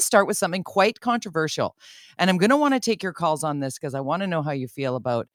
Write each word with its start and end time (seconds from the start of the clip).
to 0.00 0.06
start 0.06 0.26
with 0.26 0.36
something 0.36 0.64
quite 0.64 1.00
controversial. 1.00 1.76
And 2.18 2.30
I'm 2.30 2.38
going 2.38 2.50
to 2.50 2.56
want 2.56 2.74
to 2.74 2.80
take 2.80 3.02
your 3.02 3.12
calls 3.12 3.44
on 3.44 3.60
this 3.60 3.78
because 3.78 3.94
I 3.94 4.00
want 4.00 4.22
to 4.22 4.26
know 4.26 4.42
how 4.42 4.52
you 4.52 4.68
feel 4.68 4.96
about 4.96 5.28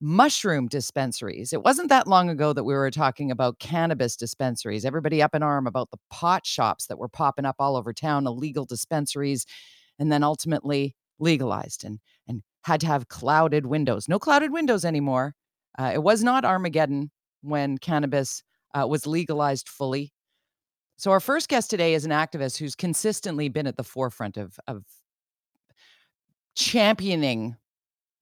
mushroom 0.00 0.66
dispensaries. 0.66 1.52
It 1.52 1.62
wasn't 1.62 1.90
that 1.90 2.06
long 2.06 2.30
ago 2.30 2.52
that 2.52 2.64
we 2.64 2.72
were 2.72 2.90
talking 2.90 3.30
about 3.30 3.58
cannabis 3.58 4.16
dispensaries. 4.16 4.84
Everybody 4.84 5.22
up 5.22 5.34
in 5.34 5.42
arm 5.42 5.66
about 5.66 5.90
the 5.90 5.98
pot 6.10 6.46
shops 6.46 6.86
that 6.86 6.98
were 6.98 7.08
popping 7.08 7.44
up 7.44 7.56
all 7.58 7.76
over 7.76 7.92
town, 7.92 8.26
illegal 8.26 8.64
dispensaries, 8.64 9.44
and 9.98 10.10
then 10.10 10.22
ultimately 10.22 10.96
legalized 11.18 11.84
and 11.84 11.98
and 12.26 12.42
had 12.64 12.80
to 12.80 12.86
have 12.86 13.08
clouded 13.08 13.66
windows. 13.66 14.08
No 14.08 14.18
clouded 14.18 14.52
windows 14.52 14.84
anymore. 14.84 15.34
Uh, 15.78 15.92
it 15.94 16.02
was 16.02 16.24
not 16.24 16.44
Armageddon 16.44 17.10
when 17.42 17.78
cannabis 17.78 18.42
uh, 18.74 18.86
was 18.86 19.06
legalized 19.06 19.68
fully. 19.68 20.12
So 21.00 21.12
our 21.12 21.20
first 21.20 21.48
guest 21.48 21.70
today 21.70 21.94
is 21.94 22.04
an 22.04 22.10
activist 22.10 22.58
who's 22.58 22.74
consistently 22.74 23.48
been 23.48 23.66
at 23.66 23.78
the 23.78 23.82
forefront 23.82 24.36
of 24.36 24.60
of 24.66 24.84
championing 26.54 27.56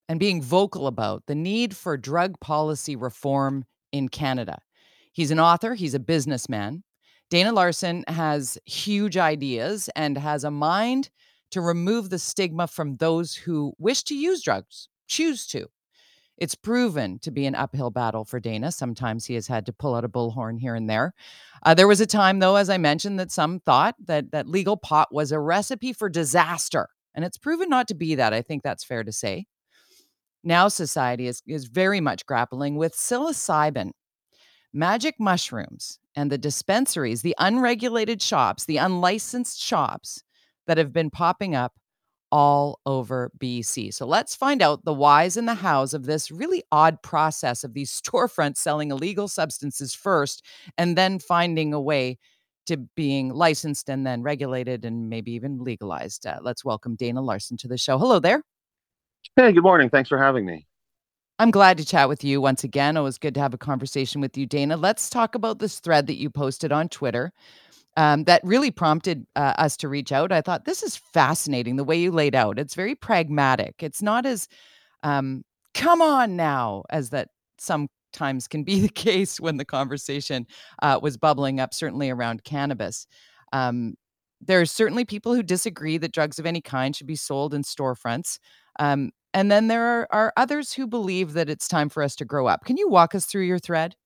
and 0.09 0.20
being 0.20 0.41
vocal 0.41 0.86
about 0.86 1.24
the 1.27 1.34
need 1.34 1.74
for 1.74 1.96
drug 1.96 2.38
policy 2.38 2.95
reform 2.95 3.64
in 3.91 4.09
Canada. 4.09 4.60
He's 5.12 5.33
an 5.33 5.41
author, 5.41 5.74
he's 5.74 5.95
a 5.95 5.98
businessman. 5.98 6.84
Dana 7.30 7.50
Larsen 7.50 8.05
has 8.06 8.59
huge 8.64 9.16
ideas 9.16 9.91
and 9.97 10.16
has 10.16 10.45
a 10.45 10.50
mind 10.52 11.10
to 11.50 11.60
remove 11.60 12.10
the 12.10 12.19
stigma 12.20 12.69
from 12.69 12.98
those 12.98 13.34
who 13.34 13.72
wish 13.78 14.05
to 14.05 14.14
use 14.14 14.41
drugs, 14.41 14.88
choose 15.08 15.48
to. 15.48 15.66
It's 16.38 16.55
proven 16.55 17.19
to 17.20 17.30
be 17.30 17.47
an 17.47 17.56
uphill 17.56 17.91
battle 17.91 18.24
for 18.24 18.38
Dana. 18.38 18.70
Sometimes 18.70 19.27
he 19.27 19.34
has 19.34 19.48
had 19.48 19.66
to 19.66 19.73
pull 19.73 19.95
out 19.95 20.05
a 20.05 20.09
bullhorn 20.09 20.59
here 20.59 20.74
and 20.74 20.88
there. 20.88 21.12
Uh, 21.64 21.74
there 21.74 21.88
was 21.88 22.01
a 22.01 22.06
time, 22.06 22.38
though, 22.38 22.56
as 22.56 22.70
I 22.70 22.78
mentioned, 22.78 23.19
that 23.19 23.33
some 23.33 23.59
thought 23.61 23.97
that 24.06 24.30
that 24.30 24.48
legal 24.48 24.77
pot 24.77 25.12
was 25.12 25.33
a 25.33 25.41
recipe 25.41 25.92
for 25.92 26.09
disaster, 26.09 26.88
and 27.14 27.24
it's 27.24 27.38
proven 27.38 27.69
not 27.69 27.88
to 27.88 27.95
be 27.95 28.14
that. 28.14 28.33
I 28.33 28.42
think 28.42 28.62
that's 28.62 28.84
fair 28.84 29.02
to 29.02 29.12
say. 29.12 29.47
Now, 30.45 30.69
society 30.69 31.27
is 31.27 31.42
is 31.47 31.64
very 31.64 32.00
much 32.00 32.25
grappling 32.25 32.77
with 32.77 32.95
psilocybin, 32.95 33.91
magic 34.73 35.17
mushrooms, 35.19 35.98
and 36.14 36.30
the 36.30 36.39
dispensaries, 36.39 37.23
the 37.23 37.34
unregulated 37.39 38.23
shops, 38.23 38.64
the 38.64 38.77
unlicensed 38.77 39.61
shops 39.61 40.23
that 40.69 40.78
have 40.78 40.92
been 40.92 41.11
popping 41.11 41.56
up 41.56 41.73
all 42.30 42.80
over 42.86 43.30
BC. 43.38 43.92
So 43.92 44.06
let's 44.06 44.34
find 44.34 44.62
out 44.62 44.84
the 44.84 44.94
whys 44.94 45.36
and 45.36 45.48
the 45.48 45.54
hows 45.54 45.94
of 45.94 46.06
this 46.06 46.30
really 46.30 46.62
odd 46.72 47.02
process 47.02 47.64
of 47.64 47.74
these 47.74 47.90
storefronts 48.02 48.58
selling 48.58 48.90
illegal 48.90 49.28
substances 49.28 49.94
first 49.94 50.44
and 50.76 50.96
then 50.96 51.18
finding 51.18 51.72
a 51.72 51.80
way 51.80 52.18
to 52.66 52.76
being 52.76 53.32
licensed 53.32 53.88
and 53.88 54.06
then 54.06 54.22
regulated 54.22 54.84
and 54.84 55.08
maybe 55.08 55.32
even 55.32 55.58
legalized. 55.58 56.26
Uh, 56.26 56.38
let's 56.42 56.64
welcome 56.64 56.96
Dana 56.96 57.22
Larsen 57.22 57.56
to 57.58 57.68
the 57.68 57.78
show. 57.78 57.98
Hello 57.98 58.18
there. 58.18 58.42
Hey, 59.36 59.52
good 59.52 59.62
morning. 59.62 59.88
Thanks 59.88 60.08
for 60.08 60.18
having 60.18 60.44
me. 60.44 60.66
I'm 61.40 61.52
glad 61.52 61.78
to 61.78 61.84
chat 61.84 62.08
with 62.08 62.24
you 62.24 62.40
once 62.40 62.64
again. 62.64 62.96
It 62.96 63.00
was 63.00 63.16
good 63.16 63.34
to 63.34 63.40
have 63.40 63.54
a 63.54 63.58
conversation 63.58 64.20
with 64.20 64.36
you, 64.36 64.44
Dana. 64.44 64.76
Let's 64.76 65.08
talk 65.08 65.36
about 65.36 65.60
this 65.60 65.78
thread 65.78 66.08
that 66.08 66.16
you 66.16 66.30
posted 66.30 66.72
on 66.72 66.88
Twitter 66.88 67.32
um, 67.98 68.22
that 68.24 68.41
really 68.44 68.70
prompted 68.70 69.27
uh, 69.34 69.54
us 69.58 69.77
to 69.78 69.88
reach 69.88 70.12
out. 70.12 70.30
I 70.30 70.41
thought 70.41 70.66
this 70.66 70.84
is 70.84 70.96
fascinating 70.96 71.74
the 71.74 71.82
way 71.84 71.98
you 71.98 72.12
laid 72.12 72.36
out. 72.36 72.56
It's 72.56 72.77
very 72.77 72.94
pragmatic. 72.94 73.82
It's 73.82 74.00
not 74.00 74.24
as 74.24 74.46
um, 75.02 75.42
come 75.74 76.00
on 76.00 76.36
now 76.36 76.84
as 76.90 77.10
that 77.10 77.30
sometimes 77.58 78.46
can 78.46 78.62
be 78.62 78.80
the 78.86 78.88
case 78.88 79.40
when 79.40 79.56
the 79.56 79.64
conversation 79.64 80.46
uh, 80.80 81.00
was 81.02 81.16
bubbling 81.16 81.58
up, 81.58 81.74
certainly 81.74 82.08
around 82.08 82.44
cannabis. 82.44 83.08
Um, 83.52 83.94
there 84.40 84.60
are 84.60 84.66
certainly 84.66 85.05
people 85.05 85.34
who 85.34 85.42
disagree 85.42 85.98
that 85.98 86.12
drugs 86.12 86.38
of 86.38 86.46
any 86.46 86.60
kind 86.60 86.94
should 86.94 87.08
be 87.08 87.16
sold 87.16 87.52
in 87.52 87.64
storefronts. 87.64 88.38
Um, 88.78 89.10
and 89.34 89.50
then 89.50 89.66
there 89.66 89.83
are, 89.84 90.08
are 90.12 90.33
others 90.36 90.72
who 90.72 90.86
believe 90.86 91.33
that 91.33 91.50
it's 91.50 91.66
time 91.66 91.88
for 91.88 92.05
us 92.05 92.14
to 92.14 92.24
grow 92.24 92.46
up. 92.46 92.64
Can 92.64 92.77
you 92.77 92.88
walk 92.88 93.16
us 93.16 93.27
through 93.27 93.42
your 93.42 93.58
thread? 93.58 93.96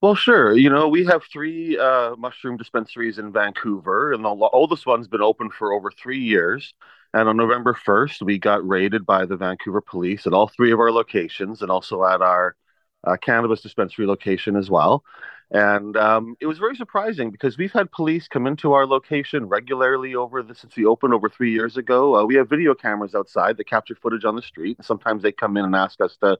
Well, 0.00 0.14
sure. 0.14 0.56
You 0.56 0.70
know, 0.70 0.88
we 0.88 1.04
have 1.06 1.24
three 1.24 1.78
uh, 1.78 2.16
mushroom 2.16 2.56
dispensaries 2.56 3.18
in 3.18 3.32
Vancouver, 3.32 4.12
and 4.12 4.24
the 4.24 4.28
oldest 4.28 4.86
one's 4.86 5.08
been 5.08 5.20
open 5.20 5.50
for 5.50 5.72
over 5.74 5.90
three 5.90 6.20
years. 6.20 6.72
And 7.12 7.28
on 7.28 7.36
November 7.36 7.74
1st, 7.74 8.22
we 8.22 8.38
got 8.38 8.66
raided 8.66 9.04
by 9.04 9.26
the 9.26 9.36
Vancouver 9.36 9.80
police 9.82 10.26
at 10.26 10.32
all 10.32 10.48
three 10.48 10.72
of 10.72 10.80
our 10.80 10.90
locations 10.92 11.60
and 11.60 11.70
also 11.70 12.04
at 12.04 12.22
our 12.22 12.56
uh, 13.04 13.16
cannabis 13.16 13.60
dispensary 13.60 14.06
location 14.06 14.56
as 14.56 14.70
well. 14.70 15.04
And 15.50 15.96
um, 15.96 16.36
it 16.40 16.46
was 16.46 16.58
very 16.58 16.76
surprising 16.76 17.30
because 17.30 17.58
we've 17.58 17.72
had 17.72 17.90
police 17.90 18.28
come 18.28 18.46
into 18.46 18.72
our 18.72 18.86
location 18.86 19.46
regularly 19.48 20.14
over 20.14 20.42
the, 20.42 20.54
since 20.54 20.76
we 20.76 20.86
opened 20.86 21.12
over 21.12 21.28
three 21.28 21.52
years 21.52 21.76
ago. 21.76 22.16
Uh, 22.16 22.24
we 22.24 22.36
have 22.36 22.48
video 22.48 22.74
cameras 22.74 23.14
outside 23.14 23.56
that 23.56 23.68
capture 23.68 23.96
footage 23.96 24.24
on 24.24 24.36
the 24.36 24.42
street. 24.42 24.78
And 24.78 24.86
sometimes 24.86 25.22
they 25.22 25.32
come 25.32 25.56
in 25.56 25.64
and 25.64 25.74
ask 25.74 26.00
us 26.00 26.16
to 26.22 26.38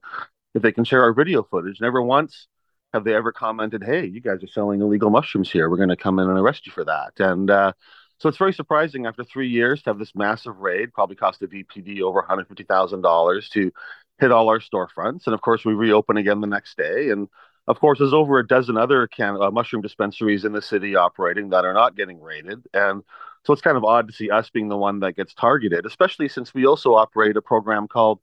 if 0.55 0.63
they 0.63 0.73
can 0.73 0.85
share 0.85 1.03
our 1.03 1.13
video 1.13 1.43
footage. 1.43 1.81
Never 1.81 2.01
once 2.01 2.47
have 2.93 3.05
they 3.05 3.15
ever 3.15 3.33
commented, 3.33 3.83
"Hey, 3.85 4.07
you 4.07 4.21
guys 4.21 4.43
are 4.43 4.49
selling 4.49 4.81
illegal 4.81 5.11
mushrooms 5.11 5.51
here. 5.51 5.71
We're 5.71 5.77
going 5.77 5.91
to 5.91 5.97
come 5.97 6.19
in 6.19 6.29
and 6.29 6.39
arrest 6.39 6.67
you 6.67 6.73
for 6.73 6.85
that." 6.85 7.13
And 7.19 7.51
uh, 7.51 7.73
so 8.19 8.29
it's 8.29 8.39
very 8.39 8.53
surprising 8.53 9.07
after 9.07 9.25
three 9.25 9.49
years 9.49 9.83
to 9.83 9.91
have 9.91 9.99
this 9.99 10.15
massive 10.15 10.59
raid, 10.59 10.93
probably 10.93 11.17
cost 11.17 11.41
the 11.41 11.47
VPD 11.47 12.01
over 12.03 12.21
one 12.21 12.27
hundred 12.29 12.49
fifty 12.49 12.65
thousand 12.65 13.03
dollars 13.03 13.49
to 13.51 13.73
hit 14.19 14.33
all 14.33 14.49
our 14.49 14.61
storefronts. 14.61 15.27
And 15.27 15.35
of 15.35 15.41
course, 15.41 15.65
we 15.65 15.73
reopen 15.75 16.17
again 16.17 16.41
the 16.41 16.47
next 16.47 16.77
day. 16.77 17.11
And 17.11 17.29
of 17.67 17.79
course, 17.81 17.99
there's 17.99 18.13
over 18.13 18.39
a 18.39 18.47
dozen 18.47 18.77
other 18.77 19.07
can- 19.07 19.41
uh, 19.41 19.51
mushroom 19.51 19.83
dispensaries 19.83 20.45
in 20.45 20.53
the 20.53 20.63
city 20.63 20.97
operating 20.97 21.51
that 21.51 21.65
are 21.65 21.73
not 21.75 21.97
getting 21.97 22.21
raided. 22.21 22.63
And 22.75 23.03
so 23.45 23.53
it's 23.53 23.63
kind 23.63 23.77
of 23.77 23.85
odd 23.85 24.09
to 24.09 24.13
see 24.15 24.31
us 24.31 24.51
being 24.51 24.69
the 24.69 24.77
one 24.77 25.01
that 25.01 25.17
gets 25.17 25.35
targeted, 25.35 25.87
especially 25.87 26.29
since 26.29 26.53
we 26.53 26.67
also 26.67 26.95
operate 26.95 27.37
a 27.37 27.43
program 27.43 27.89
called 27.89 28.21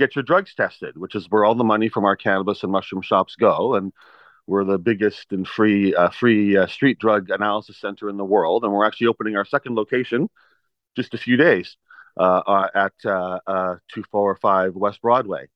get 0.00 0.16
your 0.16 0.24
drugs 0.24 0.54
tested, 0.54 0.96
which 0.96 1.14
is 1.14 1.26
where 1.30 1.44
all 1.44 1.54
the 1.54 1.64
money 1.64 1.88
from 1.88 2.04
our 2.04 2.16
cannabis 2.16 2.62
and 2.62 2.72
mushroom 2.72 3.02
shops 3.02 3.36
go. 3.36 3.74
And 3.74 3.92
we're 4.46 4.64
the 4.64 4.78
biggest 4.78 5.32
and 5.32 5.46
free 5.46 5.94
uh, 5.94 6.10
free 6.10 6.56
uh, 6.56 6.66
street 6.66 6.98
drug 6.98 7.30
analysis 7.30 7.78
center 7.78 8.08
in 8.08 8.16
the 8.16 8.24
world, 8.24 8.64
and 8.64 8.72
we're 8.72 8.86
actually 8.86 9.06
opening 9.06 9.36
our 9.36 9.44
second 9.44 9.76
location 9.76 10.28
just 10.96 11.14
a 11.14 11.18
few 11.18 11.36
days 11.36 11.76
uh, 12.18 12.42
uh 12.46 12.68
at 12.74 12.92
uh, 13.04 13.38
uh, 13.46 13.76
two 13.94 14.02
four 14.10 14.36
five 14.36 14.74
West 14.74 15.00
Broadway. 15.00 15.46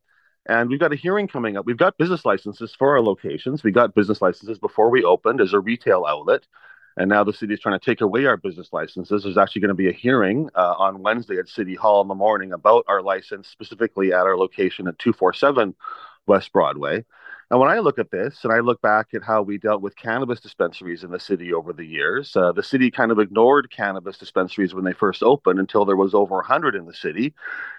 And 0.47 0.69
we've 0.69 0.79
got 0.79 0.93
a 0.93 0.97
hearing 0.97 1.27
coming 1.27 1.57
up. 1.57 1.65
We've 1.65 1.77
got 1.77 1.97
business 1.97 2.25
licenses 2.25 2.75
for 2.79 2.91
our 2.91 3.01
locations. 3.01 3.65
We 3.65 3.73
got 3.73 3.95
business 3.95 4.21
licenses 4.21 4.59
before 4.59 4.91
we 4.91 5.03
opened 5.03 5.41
as 5.41 5.55
a 5.55 5.59
retail 5.59 6.05
outlet. 6.07 6.47
And 6.97 7.09
now 7.09 7.25
the 7.25 7.33
city 7.33 7.55
is 7.55 7.61
trying 7.61 7.79
to 7.79 7.85
take 7.85 8.01
away 8.01 8.27
our 8.27 8.37
business 8.37 8.69
licenses. 8.73 9.25
There's 9.25 9.37
actually 9.37 9.63
going 9.63 9.71
to 9.71 9.75
be 9.75 9.89
a 9.89 9.93
hearing 9.93 10.49
uh, 10.55 10.75
on 10.79 11.03
Wednesday 11.03 11.39
at 11.39 11.49
City 11.49 11.75
Hall 11.75 12.01
in 12.03 12.09
the 12.09 12.15
morning 12.15 12.53
about 12.53 12.85
our 12.87 13.03
license, 13.03 13.49
specifically 13.49 14.13
at 14.13 14.21
our 14.21 14.37
location 14.37 14.87
at 14.87 14.99
247 14.99 15.75
West 16.27 16.53
Broadway. 16.53 17.05
And 17.55 17.61
when 17.61 17.71
I 17.71 17.79
look 17.79 18.01
at 18.01 18.11
this 18.11 18.41
and 18.43 18.53
I 18.53 18.59
look 18.59 18.83
back 18.83 19.15
at 19.15 19.23
how 19.23 19.41
we 19.41 19.59
dealt 19.59 19.81
with 19.81 19.95
cannabis 19.95 20.41
dispensaries 20.41 21.05
in 21.05 21.13
the 21.13 21.21
city 21.21 21.55
over 21.55 21.73
the 21.73 21.85
years, 21.85 22.35
uh, 22.35 22.51
the 22.51 22.65
city 22.65 22.91
kind 22.91 23.13
of 23.13 23.21
ignored 23.21 23.71
cannabis 23.71 24.19
dispensaries 24.19 24.75
when 24.75 24.83
they 24.83 24.93
first 24.93 25.23
opened 25.23 25.61
until 25.61 25.85
there 25.85 25.95
was 25.95 26.15
over 26.15 26.35
100 26.35 26.75
in 26.75 26.85
the 26.85 26.93
city. 26.93 27.33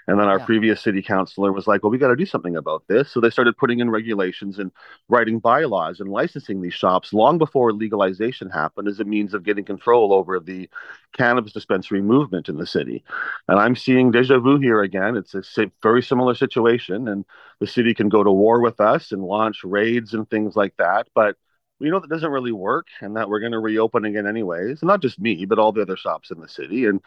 And 0.08 0.18
then 0.18 0.30
our 0.30 0.40
yeah. 0.40 0.46
previous 0.46 0.82
city 0.82 1.02
councilor 1.02 1.52
was 1.52 1.68
like, 1.68 1.84
well, 1.84 1.92
we 1.92 1.98
got 1.98 2.08
to 2.08 2.16
do 2.16 2.26
something 2.26 2.56
about 2.56 2.84
this. 2.88 3.12
So 3.12 3.20
they 3.20 3.30
started 3.30 3.58
putting 3.58 3.82
in 3.82 3.90
regulations 3.90 4.60
and 4.60 4.72
writing 5.10 5.40
bylaws 5.40 6.00
and 6.00 6.10
licensing 6.10 6.62
these 6.62 6.74
shops 6.74 7.12
long 7.12 7.38
before 7.38 7.74
legalization 7.74 8.50
happened 8.50 8.88
as 8.88 9.02
a 9.02 9.04
means 9.04 9.34
of 9.34 9.44
getting 9.44 9.66
control 9.66 10.14
over 10.14 10.40
the 10.40 10.70
cannabis 11.18 11.52
dispensary 11.52 12.02
movement 12.02 12.48
in 12.48 12.56
the 12.56 12.68
city. 12.68 13.04
And 13.50 13.60
I'm 13.60 13.76
seeing 13.76 14.12
deja 14.12 14.40
vu 14.40 14.58
here 14.58 14.84
again. 14.84 15.18
It's 15.18 15.36
a 15.36 15.70
very 15.84 16.02
similar 16.02 16.34
situation. 16.34 17.10
And 17.10 17.26
the 17.60 17.68
city 17.68 17.94
can 17.94 18.10
go 18.10 18.24
to 18.24 18.32
war 18.32 18.62
with 18.62 18.80
us 18.80 19.12
and 19.12 19.24
launch 19.24 19.65
raids 19.66 20.14
and 20.14 20.30
things 20.30 20.56
like 20.56 20.76
that. 20.78 21.08
But 21.14 21.38
we 21.80 21.90
know 21.90 22.00
that 22.00 22.10
doesn't 22.10 22.32
really 22.32 22.52
work 22.52 22.88
and 23.02 23.16
that 23.18 23.30
we're 23.30 23.40
going 23.40 23.52
to 23.52 23.60
reopen 23.60 24.06
again 24.06 24.28
anyways. 24.28 24.82
And 24.82 24.88
not 24.88 25.02
just 25.02 25.20
me, 25.20 25.46
but 25.46 25.60
all 25.60 25.72
the 25.72 25.82
other 25.82 25.98
shops 25.98 26.32
in 26.32 26.40
the 26.40 26.48
city. 26.48 26.86
And 26.86 27.02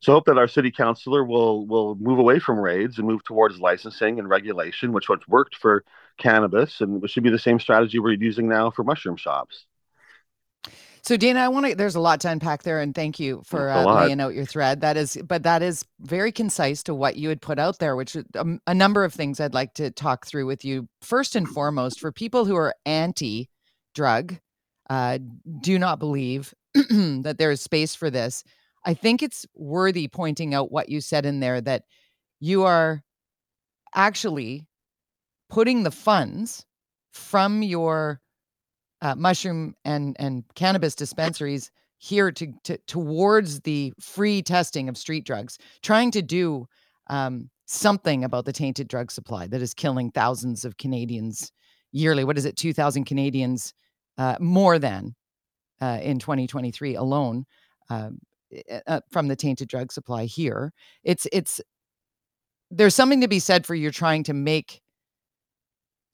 so 0.00 0.12
hope 0.12 0.26
that 0.26 0.38
our 0.38 0.48
city 0.48 0.70
councilor 0.70 1.24
will 1.24 1.66
will 1.66 1.94
move 1.96 2.18
away 2.18 2.38
from 2.38 2.58
raids 2.58 2.98
and 2.98 3.06
move 3.06 3.24
towards 3.24 3.58
licensing 3.58 4.18
and 4.18 4.28
regulation, 4.28 4.92
which 4.92 5.08
what's 5.08 5.26
worked 5.26 5.56
for 5.56 5.84
cannabis, 6.18 6.80
and 6.80 7.02
it 7.02 7.10
should 7.10 7.22
be 7.22 7.30
the 7.30 7.38
same 7.38 7.58
strategy 7.58 7.98
we're 7.98 8.12
using 8.12 8.48
now 8.48 8.70
for 8.70 8.84
mushroom 8.84 9.16
shops. 9.16 9.66
So 11.04 11.18
Dana, 11.18 11.40
I 11.40 11.48
want 11.48 11.66
to. 11.66 11.74
There's 11.74 11.96
a 11.96 12.00
lot 12.00 12.20
to 12.22 12.30
unpack 12.30 12.62
there, 12.62 12.80
and 12.80 12.94
thank 12.94 13.20
you 13.20 13.42
for 13.44 13.68
uh, 13.68 13.84
laying 13.84 14.22
out 14.22 14.34
your 14.34 14.46
thread. 14.46 14.80
That 14.80 14.96
is, 14.96 15.18
but 15.22 15.42
that 15.42 15.62
is 15.62 15.84
very 16.00 16.32
concise 16.32 16.82
to 16.84 16.94
what 16.94 17.16
you 17.16 17.28
had 17.28 17.42
put 17.42 17.58
out 17.58 17.78
there, 17.78 17.94
which 17.94 18.16
um, 18.38 18.58
a 18.66 18.72
number 18.72 19.04
of 19.04 19.12
things 19.12 19.38
I'd 19.38 19.52
like 19.52 19.74
to 19.74 19.90
talk 19.90 20.26
through 20.26 20.46
with 20.46 20.64
you. 20.64 20.88
First 21.02 21.36
and 21.36 21.46
foremost, 21.46 22.00
for 22.00 22.10
people 22.10 22.46
who 22.46 22.56
are 22.56 22.74
anti-drug, 22.86 24.38
uh, 24.88 25.18
do 25.60 25.78
not 25.78 25.98
believe 25.98 26.54
that 26.74 27.36
there 27.38 27.50
is 27.50 27.60
space 27.60 27.94
for 27.94 28.08
this. 28.08 28.42
I 28.86 28.94
think 28.94 29.22
it's 29.22 29.44
worthy 29.54 30.08
pointing 30.08 30.54
out 30.54 30.72
what 30.72 30.88
you 30.88 31.02
said 31.02 31.26
in 31.26 31.40
there 31.40 31.60
that 31.60 31.82
you 32.40 32.64
are 32.64 33.02
actually 33.94 34.66
putting 35.50 35.82
the 35.82 35.90
funds 35.90 36.64
from 37.12 37.62
your 37.62 38.22
uh, 39.04 39.14
mushroom 39.14 39.74
and 39.84 40.16
and 40.18 40.42
cannabis 40.54 40.94
dispensaries 40.94 41.70
here 41.98 42.32
to, 42.32 42.52
to 42.64 42.78
towards 42.86 43.60
the 43.60 43.92
free 44.00 44.42
testing 44.42 44.88
of 44.88 44.96
street 44.96 45.24
drugs, 45.24 45.58
trying 45.82 46.10
to 46.10 46.22
do 46.22 46.66
um, 47.08 47.48
something 47.66 48.24
about 48.24 48.46
the 48.46 48.52
tainted 48.52 48.88
drug 48.88 49.10
supply 49.10 49.46
that 49.46 49.62
is 49.62 49.74
killing 49.74 50.10
thousands 50.10 50.64
of 50.64 50.76
Canadians 50.78 51.52
yearly. 51.92 52.24
What 52.24 52.36
is 52.36 52.44
it? 52.44 52.56
2,000 52.56 53.04
Canadians 53.04 53.72
uh, 54.18 54.36
more 54.40 54.78
than 54.78 55.14
uh, 55.80 55.98
in 56.02 56.18
2023 56.18 56.94
alone 56.96 57.44
um, 57.90 58.18
uh, 58.86 59.00
from 59.10 59.28
the 59.28 59.36
tainted 59.36 59.68
drug 59.68 59.92
supply 59.92 60.24
here. 60.24 60.72
It's 61.04 61.26
it's 61.32 61.60
there's 62.70 62.94
something 62.94 63.20
to 63.20 63.28
be 63.28 63.38
said 63.38 63.66
for 63.66 63.74
you're 63.74 63.90
trying 63.90 64.24
to 64.24 64.32
make 64.34 64.80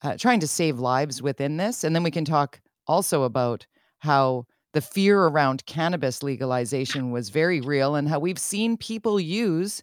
uh, 0.02 0.16
trying 0.16 0.40
to 0.40 0.48
save 0.48 0.78
lives 0.78 1.22
within 1.22 1.56
this, 1.56 1.84
and 1.84 1.94
then 1.94 2.02
we 2.02 2.10
can 2.10 2.24
talk 2.24 2.60
also 2.90 3.22
about 3.22 3.66
how 4.00 4.44
the 4.72 4.80
fear 4.80 5.24
around 5.24 5.64
cannabis 5.66 6.22
legalization 6.22 7.12
was 7.12 7.30
very 7.30 7.60
real 7.60 7.94
and 7.94 8.08
how 8.08 8.18
we've 8.18 8.38
seen 8.38 8.76
people 8.76 9.20
use 9.20 9.82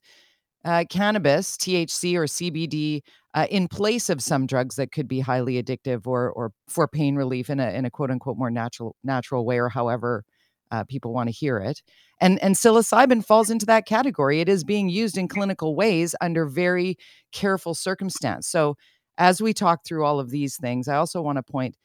uh, 0.65 0.83
cannabis, 0.89 1.56
THC 1.56 2.15
or 2.15 2.25
CBD, 2.25 3.01
uh, 3.33 3.48
in 3.50 3.68
place 3.68 4.09
of 4.09 4.21
some 4.21 4.45
drugs 4.45 4.75
that 4.75 4.92
could 4.92 5.07
be 5.07 5.19
highly 5.19 5.62
addictive 5.62 6.07
or 6.07 6.31
or 6.31 6.51
for 6.68 6.88
pain 6.88 7.15
relief 7.15 7.50
in 7.50 7.59
a 7.59 7.69
in 7.69 7.86
a 7.86 7.89
quote 7.89 8.12
unquote 8.12 8.38
more 8.38 8.51
natural 8.51 8.95
natural 9.04 9.45
way 9.45 9.59
or 9.59 9.69
however 9.69 10.25
uh, 10.71 10.83
people 10.83 11.13
want 11.13 11.30
to 11.30 11.31
hear 11.31 11.57
it. 11.59 11.81
And 12.19 12.42
and 12.44 12.56
psilocybin 12.56 13.24
falls 13.24 13.50
into 13.50 13.65
that 13.68 13.86
category. 13.86 14.42
It 14.42 14.50
is 14.50 14.63
being 14.63 14.89
used 14.89 15.18
in 15.18 15.27
clinical 15.27 15.75
ways 15.75 16.15
under 16.19 16.45
very 16.45 16.98
careful 17.31 17.74
circumstance. 17.75 18.48
So 18.48 18.75
as 19.18 19.42
we 19.42 19.54
talk 19.54 19.86
through 19.86 20.04
all 20.04 20.19
of 20.19 20.31
these 20.31 20.57
things, 20.57 20.88
I 20.88 20.95
also 20.95 21.21
want 21.21 21.38
to 21.38 21.44
point 21.44 21.75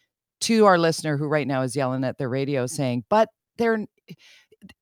to 0.42 0.66
our 0.66 0.78
listener 0.78 1.16
who 1.16 1.26
right 1.26 1.46
now 1.46 1.62
is 1.62 1.76
yelling 1.76 2.04
at 2.04 2.18
the 2.18 2.28
radio 2.28 2.66
saying, 2.66 3.04
"But 3.08 3.28
they're 3.58 3.86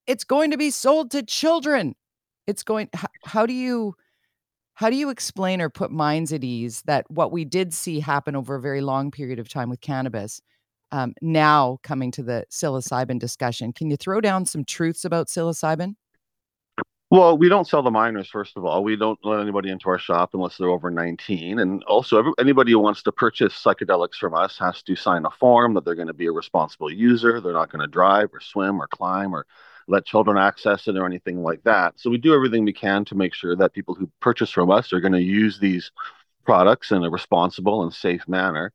it's 0.06 0.24
going 0.24 0.50
to 0.50 0.58
be 0.58 0.70
sold 0.70 1.10
to 1.12 1.22
children." 1.22 1.94
It's 2.46 2.62
going 2.62 2.88
how, 2.94 3.08
how 3.24 3.46
do 3.46 3.52
you 3.54 3.94
how 4.74 4.90
do 4.90 4.96
you 4.96 5.10
explain 5.10 5.60
or 5.60 5.68
put 5.70 5.90
minds 5.90 6.32
at 6.32 6.42
ease 6.44 6.82
that 6.86 7.10
what 7.10 7.32
we 7.32 7.44
did 7.44 7.74
see 7.74 8.00
happen 8.00 8.34
over 8.34 8.54
a 8.56 8.60
very 8.60 8.80
long 8.80 9.10
period 9.10 9.38
of 9.38 9.48
time 9.48 9.68
with 9.68 9.80
cannabis, 9.82 10.40
um, 10.90 11.14
now 11.20 11.78
coming 11.82 12.10
to 12.12 12.22
the 12.22 12.44
psilocybin 12.50 13.18
discussion? 13.18 13.72
Can 13.72 13.90
you 13.90 13.96
throw 13.96 14.20
down 14.22 14.46
some 14.46 14.64
truths 14.64 15.04
about 15.04 15.28
psilocybin? 15.28 15.94
Well, 17.10 17.36
we 17.36 17.48
don't 17.48 17.66
sell 17.66 17.82
the 17.82 17.90
minors, 17.90 18.28
first 18.28 18.56
of 18.56 18.64
all. 18.64 18.84
We 18.84 18.94
don't 18.94 19.18
let 19.24 19.40
anybody 19.40 19.68
into 19.70 19.88
our 19.88 19.98
shop 19.98 20.30
unless 20.32 20.56
they're 20.56 20.68
over 20.68 20.92
19. 20.92 21.58
And 21.58 21.82
also, 21.84 22.18
every, 22.20 22.32
anybody 22.38 22.70
who 22.70 22.78
wants 22.78 23.02
to 23.02 23.10
purchase 23.12 23.52
psychedelics 23.52 24.14
from 24.14 24.32
us 24.32 24.56
has 24.58 24.80
to 24.84 24.94
sign 24.94 25.26
a 25.26 25.30
form 25.30 25.74
that 25.74 25.84
they're 25.84 25.96
going 25.96 26.06
to 26.06 26.14
be 26.14 26.26
a 26.26 26.32
responsible 26.32 26.88
user. 26.92 27.40
They're 27.40 27.52
not 27.52 27.72
going 27.72 27.80
to 27.80 27.88
drive 27.88 28.28
or 28.32 28.40
swim 28.40 28.80
or 28.80 28.86
climb 28.86 29.34
or 29.34 29.44
let 29.88 30.04
children 30.06 30.38
access 30.38 30.86
it 30.86 30.96
or 30.96 31.04
anything 31.04 31.42
like 31.42 31.64
that. 31.64 31.98
So 31.98 32.10
we 32.10 32.18
do 32.18 32.32
everything 32.32 32.64
we 32.64 32.72
can 32.72 33.04
to 33.06 33.16
make 33.16 33.34
sure 33.34 33.56
that 33.56 33.72
people 33.72 33.96
who 33.96 34.08
purchase 34.20 34.50
from 34.50 34.70
us 34.70 34.92
are 34.92 35.00
going 35.00 35.12
to 35.14 35.22
use 35.22 35.58
these 35.58 35.90
products 36.44 36.92
in 36.92 37.02
a 37.02 37.10
responsible 37.10 37.82
and 37.82 37.92
safe 37.92 38.28
manner. 38.28 38.72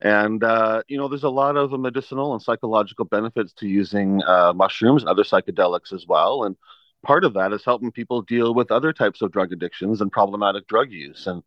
And 0.00 0.42
uh, 0.44 0.82
you 0.88 0.96
know, 0.98 1.08
there's 1.08 1.24
a 1.24 1.30
lot 1.30 1.56
of 1.56 1.78
medicinal 1.78 2.32
and 2.32 2.42
psychological 2.42 3.04
benefits 3.04 3.52
to 3.54 3.68
using 3.68 4.22
uh, 4.24 4.52
mushrooms 4.54 5.02
and 5.02 5.10
other 5.10 5.24
psychedelics 5.24 5.92
as 5.92 6.06
well. 6.06 6.44
And 6.44 6.56
part 7.06 7.24
of 7.24 7.34
that 7.34 7.52
is 7.52 7.64
helping 7.64 7.92
people 7.92 8.22
deal 8.22 8.52
with 8.52 8.72
other 8.72 8.92
types 8.92 9.22
of 9.22 9.30
drug 9.30 9.52
addictions 9.52 10.00
and 10.00 10.10
problematic 10.10 10.66
drug 10.66 10.90
use. 10.90 11.26
And 11.28 11.42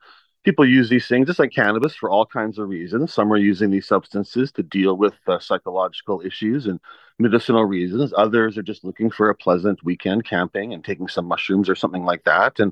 people 0.46 0.66
use 0.66 0.90
these 0.90 1.08
things 1.08 1.28
just 1.28 1.40
like 1.40 1.52
cannabis 1.52 1.96
for 1.96 2.10
all 2.10 2.26
kinds 2.26 2.58
of 2.58 2.70
reasons. 2.70 3.14
Some 3.14 3.32
are 3.34 3.38
using 3.38 3.70
these 3.70 3.86
substances 3.88 4.54
to 4.54 4.64
deal 4.64 4.96
with 4.96 5.16
uh, 5.28 5.38
psychological 5.40 6.22
issues 6.22 6.66
and 6.66 6.80
medicinal 7.20 7.66
reasons. 7.66 8.14
Others 8.16 8.58
are 8.58 8.64
just 8.64 8.86
looking 8.86 9.12
for 9.12 9.30
a 9.30 9.36
pleasant 9.36 9.84
weekend 9.84 10.24
camping 10.24 10.74
and 10.74 10.84
taking 10.84 11.10
some 11.10 11.26
mushrooms 11.26 11.68
or 11.70 11.76
something 11.76 12.06
like 12.06 12.24
that. 12.24 12.60
And 12.60 12.72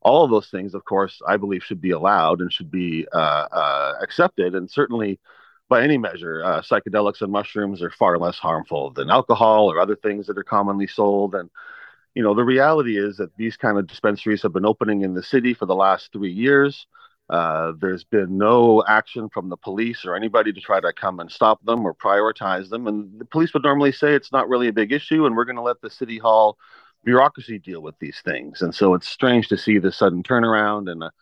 all 0.00 0.24
of 0.24 0.30
those 0.30 0.48
things, 0.48 0.74
of 0.74 0.84
course, 0.84 1.20
I 1.26 1.36
believe 1.36 1.64
should 1.64 1.80
be 1.80 1.90
allowed 1.90 2.40
and 2.40 2.52
should 2.52 2.70
be 2.70 3.08
uh, 3.12 3.46
uh, 3.50 3.94
accepted. 4.00 4.54
And 4.54 4.70
certainly, 4.70 5.18
by 5.68 5.82
any 5.82 5.98
measure, 5.98 6.44
uh, 6.44 6.60
psychedelics 6.62 7.22
and 7.22 7.32
mushrooms 7.32 7.82
are 7.82 7.90
far 7.90 8.18
less 8.18 8.38
harmful 8.38 8.90
than 8.92 9.10
alcohol 9.10 9.70
or 9.70 9.80
other 9.80 9.96
things 9.96 10.26
that 10.26 10.38
are 10.38 10.44
commonly 10.44 10.86
sold. 10.86 11.34
And 11.34 11.50
you 12.14 12.22
know, 12.22 12.34
the 12.34 12.44
reality 12.44 12.98
is 12.98 13.16
that 13.16 13.36
these 13.36 13.56
kind 13.56 13.78
of 13.78 13.86
dispensaries 13.86 14.42
have 14.42 14.52
been 14.52 14.66
opening 14.66 15.02
in 15.02 15.14
the 15.14 15.22
city 15.22 15.54
for 15.54 15.66
the 15.66 15.74
last 15.74 16.12
three 16.12 16.32
years. 16.32 16.86
Uh, 17.28 17.72
there's 17.80 18.02
been 18.02 18.36
no 18.36 18.82
action 18.88 19.28
from 19.28 19.48
the 19.48 19.56
police 19.56 20.04
or 20.04 20.16
anybody 20.16 20.52
to 20.52 20.60
try 20.60 20.80
to 20.80 20.92
come 20.92 21.20
and 21.20 21.30
stop 21.30 21.64
them 21.64 21.86
or 21.86 21.94
prioritize 21.94 22.68
them. 22.68 22.88
And 22.88 23.20
the 23.20 23.24
police 23.24 23.54
would 23.54 23.62
normally 23.62 23.92
say 23.92 24.14
it's 24.14 24.32
not 24.32 24.48
really 24.48 24.66
a 24.66 24.72
big 24.72 24.90
issue 24.92 25.26
and 25.26 25.36
we're 25.36 25.44
going 25.44 25.56
to 25.56 25.62
let 25.62 25.80
the 25.80 25.90
city 25.90 26.18
hall 26.18 26.58
bureaucracy 27.04 27.58
deal 27.60 27.80
with 27.80 27.94
these 28.00 28.20
things. 28.24 28.62
And 28.62 28.74
so 28.74 28.94
it's 28.94 29.08
strange 29.08 29.46
to 29.48 29.56
see 29.56 29.78
this 29.78 29.96
sudden 29.96 30.24
turnaround 30.24 30.90
and 30.90 31.04
a, 31.04 31.12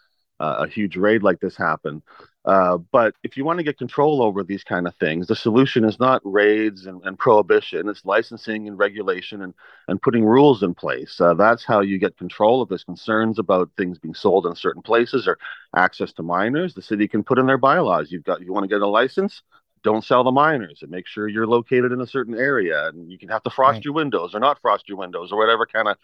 a 0.40 0.66
huge 0.66 0.96
raid 0.96 1.22
like 1.22 1.40
this 1.40 1.56
happen. 1.56 2.02
Uh, 2.48 2.78
but 2.78 3.14
if 3.22 3.36
you 3.36 3.44
want 3.44 3.58
to 3.58 3.62
get 3.62 3.76
control 3.76 4.22
over 4.22 4.42
these 4.42 4.64
kind 4.64 4.86
of 4.88 4.96
things, 4.96 5.26
the 5.26 5.36
solution 5.36 5.84
is 5.84 6.00
not 6.00 6.22
raids 6.24 6.86
and, 6.86 7.02
and 7.04 7.18
prohibition. 7.18 7.90
It's 7.90 8.06
licensing 8.06 8.66
and 8.66 8.78
regulation 8.78 9.42
and, 9.42 9.52
and 9.86 10.00
putting 10.00 10.24
rules 10.24 10.62
in 10.62 10.72
place. 10.74 11.20
Uh, 11.20 11.34
that's 11.34 11.62
how 11.62 11.82
you 11.82 11.98
get 11.98 12.16
control 12.16 12.62
if 12.62 12.70
there's 12.70 12.84
concerns 12.84 13.38
about 13.38 13.70
things 13.76 13.98
being 13.98 14.14
sold 14.14 14.46
in 14.46 14.54
certain 14.54 14.80
places 14.80 15.28
or 15.28 15.38
access 15.76 16.10
to 16.14 16.22
minors. 16.22 16.72
The 16.72 16.80
city 16.80 17.06
can 17.06 17.22
put 17.22 17.38
in 17.38 17.44
their 17.44 17.58
bylaws. 17.58 18.10
You've 18.10 18.24
got 18.24 18.40
you 18.40 18.54
want 18.54 18.64
to 18.64 18.74
get 18.74 18.80
a 18.80 18.88
license, 18.88 19.42
don't 19.82 20.04
sell 20.04 20.24
the 20.24 20.32
minors 20.32 20.80
and 20.82 20.90
make 20.90 21.06
sure 21.06 21.28
you're 21.28 21.46
located 21.46 21.92
in 21.92 22.00
a 22.00 22.06
certain 22.06 22.34
area 22.34 22.88
and 22.88 23.10
you 23.10 23.18
can 23.18 23.28
have 23.28 23.42
to 23.42 23.50
frost 23.50 23.76
right. 23.76 23.84
your 23.84 23.94
windows 23.94 24.34
or 24.34 24.40
not 24.40 24.60
frost 24.60 24.88
your 24.88 24.98
windows 24.98 25.32
or 25.32 25.38
whatever 25.38 25.66
kind 25.66 25.88
of 25.88 25.96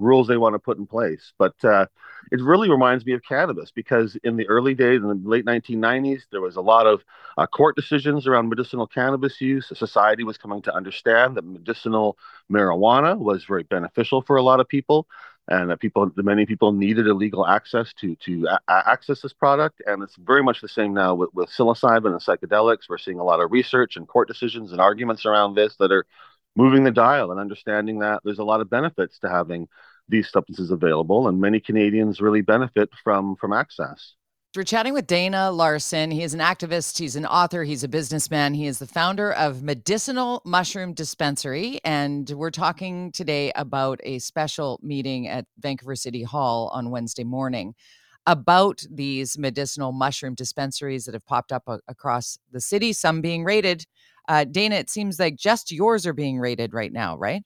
rules 0.00 0.26
they 0.26 0.36
want 0.36 0.54
to 0.54 0.58
put 0.58 0.78
in 0.78 0.86
place. 0.86 1.32
But 1.38 1.54
uh, 1.64 1.86
it 2.32 2.40
really 2.40 2.70
reminds 2.70 3.04
me 3.06 3.12
of 3.12 3.22
cannabis 3.22 3.70
because 3.70 4.16
in 4.24 4.36
the 4.36 4.48
early 4.48 4.74
days, 4.74 5.02
in 5.02 5.08
the 5.08 5.28
late 5.28 5.44
1990s, 5.44 6.22
there 6.30 6.40
was 6.40 6.56
a 6.56 6.60
lot 6.60 6.86
of 6.86 7.02
uh, 7.36 7.46
court 7.46 7.76
decisions 7.76 8.26
around 8.26 8.48
medicinal 8.48 8.86
cannabis 8.86 9.40
use. 9.40 9.70
Society 9.74 10.24
was 10.24 10.38
coming 10.38 10.62
to 10.62 10.74
understand 10.74 11.36
that 11.36 11.44
medicinal 11.44 12.18
marijuana 12.50 13.16
was 13.16 13.44
very 13.44 13.62
beneficial 13.62 14.22
for 14.22 14.36
a 14.36 14.42
lot 14.42 14.60
of 14.60 14.68
people. 14.68 15.06
And 15.50 15.68
that 15.70 15.80
people, 15.80 16.08
many 16.14 16.46
people 16.46 16.70
needed 16.70 17.08
illegal 17.08 17.44
access 17.44 17.92
to 17.94 18.14
to 18.26 18.46
a- 18.46 18.60
access 18.68 19.20
this 19.20 19.32
product, 19.32 19.82
and 19.84 20.00
it's 20.02 20.14
very 20.14 20.44
much 20.44 20.60
the 20.60 20.68
same 20.68 20.94
now 20.94 21.16
with, 21.16 21.30
with 21.34 21.48
psilocybin 21.50 22.12
and 22.12 22.20
psychedelics. 22.20 22.88
We're 22.88 22.98
seeing 22.98 23.18
a 23.18 23.24
lot 23.24 23.40
of 23.40 23.50
research 23.50 23.96
and 23.96 24.06
court 24.06 24.28
decisions 24.28 24.70
and 24.70 24.80
arguments 24.80 25.26
around 25.26 25.56
this 25.56 25.74
that 25.80 25.90
are 25.90 26.06
moving 26.54 26.84
the 26.84 26.92
dial 26.92 27.32
and 27.32 27.40
understanding 27.40 27.98
that 27.98 28.20
there's 28.24 28.38
a 28.38 28.44
lot 28.44 28.60
of 28.60 28.70
benefits 28.70 29.18
to 29.20 29.28
having 29.28 29.66
these 30.08 30.30
substances 30.30 30.70
available, 30.70 31.26
and 31.26 31.40
many 31.40 31.58
Canadians 31.58 32.20
really 32.20 32.42
benefit 32.42 32.90
from 33.02 33.34
from 33.34 33.52
access. 33.52 34.14
We're 34.56 34.64
chatting 34.64 34.94
with 34.94 35.06
Dana 35.06 35.52
Larsen. 35.52 36.10
He 36.10 36.24
is 36.24 36.34
an 36.34 36.40
activist, 36.40 36.98
he's 36.98 37.14
an 37.14 37.24
author, 37.24 37.62
he's 37.62 37.84
a 37.84 37.88
businessman. 37.88 38.52
He 38.52 38.66
is 38.66 38.80
the 38.80 38.86
founder 38.88 39.32
of 39.34 39.62
Medicinal 39.62 40.42
Mushroom 40.44 40.92
Dispensary. 40.92 41.78
And 41.84 42.28
we're 42.30 42.50
talking 42.50 43.12
today 43.12 43.52
about 43.54 44.00
a 44.02 44.18
special 44.18 44.80
meeting 44.82 45.28
at 45.28 45.46
Vancouver 45.60 45.94
City 45.94 46.24
Hall 46.24 46.68
on 46.74 46.90
Wednesday 46.90 47.22
morning 47.22 47.76
about 48.26 48.82
these 48.90 49.38
medicinal 49.38 49.92
mushroom 49.92 50.34
dispensaries 50.34 51.04
that 51.04 51.14
have 51.14 51.26
popped 51.26 51.52
up 51.52 51.62
a- 51.68 51.78
across 51.86 52.36
the 52.50 52.60
city, 52.60 52.92
some 52.92 53.20
being 53.20 53.44
raided. 53.44 53.84
Uh, 54.26 54.42
Dana, 54.42 54.74
it 54.74 54.90
seems 54.90 55.20
like 55.20 55.36
just 55.36 55.70
yours 55.70 56.08
are 56.08 56.12
being 56.12 56.40
raided 56.40 56.74
right 56.74 56.92
now, 56.92 57.16
right? 57.16 57.44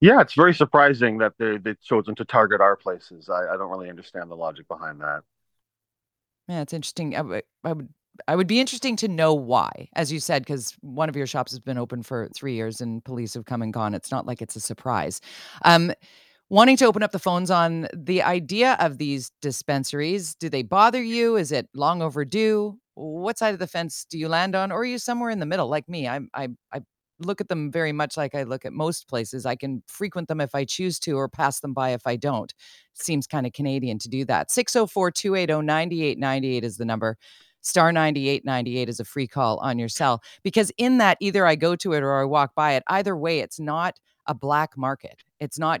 Yeah, 0.00 0.20
it's 0.20 0.34
very 0.34 0.54
surprising 0.54 1.18
that 1.18 1.34
they 1.38 1.56
they've 1.58 1.80
chosen 1.80 2.16
to 2.16 2.24
target 2.24 2.60
our 2.60 2.74
places. 2.74 3.28
I, 3.28 3.54
I 3.54 3.56
don't 3.56 3.70
really 3.70 3.88
understand 3.88 4.28
the 4.28 4.34
logic 4.34 4.66
behind 4.66 5.00
that. 5.00 5.22
Yeah, 6.48 6.60
it's 6.60 6.72
interesting. 6.72 7.16
I 7.16 7.22
would, 7.22 7.42
I 7.64 7.72
would, 7.72 7.88
I 8.28 8.36
would 8.36 8.46
be 8.46 8.60
interesting 8.60 8.96
to 8.96 9.08
know 9.08 9.34
why, 9.34 9.88
as 9.96 10.12
you 10.12 10.20
said, 10.20 10.42
because 10.42 10.76
one 10.80 11.08
of 11.08 11.16
your 11.16 11.26
shops 11.26 11.52
has 11.52 11.58
been 11.58 11.78
open 11.78 12.02
for 12.02 12.28
three 12.34 12.54
years 12.54 12.80
and 12.80 13.04
police 13.04 13.34
have 13.34 13.44
come 13.46 13.62
and 13.62 13.72
gone. 13.72 13.94
It's 13.94 14.10
not 14.10 14.26
like 14.26 14.40
it's 14.42 14.54
a 14.56 14.60
surprise. 14.60 15.20
Um, 15.64 15.92
wanting 16.50 16.76
to 16.78 16.86
open 16.86 17.02
up 17.02 17.12
the 17.12 17.18
phones 17.18 17.50
on 17.50 17.88
the 17.94 18.22
idea 18.22 18.76
of 18.80 18.98
these 18.98 19.30
dispensaries, 19.42 20.34
do 20.36 20.48
they 20.48 20.62
bother 20.62 21.02
you? 21.02 21.36
Is 21.36 21.52
it 21.52 21.68
long 21.74 22.02
overdue? 22.02 22.78
What 22.94 23.38
side 23.38 23.54
of 23.54 23.60
the 23.60 23.66
fence 23.68 24.06
do 24.10 24.18
you 24.18 24.28
land 24.28 24.54
on, 24.56 24.72
or 24.72 24.80
are 24.80 24.84
you 24.84 24.98
somewhere 24.98 25.30
in 25.30 25.40
the 25.40 25.46
middle, 25.46 25.68
like 25.68 25.88
me? 25.88 26.08
I, 26.08 26.20
I, 26.34 26.48
I 26.72 26.80
look 27.20 27.40
at 27.40 27.48
them 27.48 27.70
very 27.70 27.92
much 27.92 28.16
like 28.16 28.34
I 28.34 28.42
look 28.42 28.64
at 28.64 28.72
most 28.72 29.08
places. 29.08 29.46
I 29.46 29.56
can 29.56 29.82
frequent 29.86 30.28
them 30.28 30.40
if 30.40 30.54
I 30.54 30.64
choose 30.64 30.98
to 31.00 31.16
or 31.16 31.28
pass 31.28 31.60
them 31.60 31.72
by 31.72 31.90
if 31.90 32.06
I 32.06 32.16
don't. 32.16 32.52
Seems 32.94 33.26
kind 33.26 33.46
of 33.46 33.52
Canadian 33.52 33.98
to 34.00 34.08
do 34.08 34.24
that. 34.26 34.50
604 34.50 35.10
280 35.10 35.64
9898 35.64 36.64
is 36.64 36.76
the 36.76 36.84
number. 36.84 37.16
Star 37.60 37.92
9898 37.92 38.88
is 38.88 39.00
a 39.00 39.04
free 39.04 39.26
call 39.26 39.58
on 39.58 39.78
your 39.78 39.88
cell 39.88 40.22
because 40.42 40.70
in 40.76 40.98
that, 40.98 41.16
either 41.20 41.46
I 41.46 41.56
go 41.56 41.74
to 41.76 41.94
it 41.94 42.02
or 42.02 42.20
I 42.20 42.24
walk 42.24 42.54
by 42.54 42.74
it. 42.74 42.82
Either 42.88 43.16
way, 43.16 43.38
it's 43.38 43.58
not 43.58 43.98
a 44.26 44.34
black 44.34 44.76
market. 44.76 45.22
It's 45.40 45.58
not 45.58 45.80